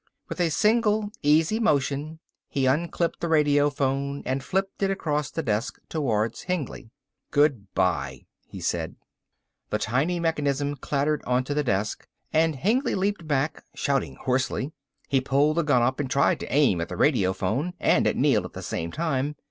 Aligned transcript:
With 0.29 0.39
a 0.39 0.49
single, 0.49 1.11
easy 1.21 1.59
motion 1.59 2.17
he 2.49 2.65
unclipped 2.65 3.19
the 3.19 3.27
radiophone 3.27 4.23
and 4.25 4.43
flipped 4.43 4.81
it 4.81 4.89
across 4.89 5.29
the 5.29 5.43
desk 5.43 5.77
towards 5.89 6.45
Hengly. 6.45 6.89
"Good 7.29 7.71
by," 7.75 8.25
he 8.47 8.61
said. 8.61 8.95
The 9.69 9.77
tiny 9.77 10.19
mechanism 10.19 10.75
clattered 10.75 11.21
onto 11.27 11.53
the 11.53 11.63
desk 11.63 12.07
and 12.33 12.55
Hengly 12.55 12.95
leaped 12.95 13.27
back, 13.27 13.63
shouting 13.75 14.15
hoarsely. 14.15 14.71
He 15.07 15.21
pulled 15.21 15.57
the 15.57 15.61
gun 15.63 15.83
up 15.83 15.99
and 15.99 16.09
tried 16.09 16.39
to 16.39 16.51
aim 16.51 16.81
at 16.81 16.89
the 16.89 16.97
radiophone 16.97 17.73
and 17.79 18.07
at 18.07 18.15
Neel 18.17 18.43
at 18.45 18.53
the 18.53 18.63
same 18.63 18.91
time. 18.91 19.35